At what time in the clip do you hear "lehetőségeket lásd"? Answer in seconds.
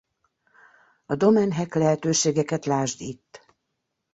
1.75-2.99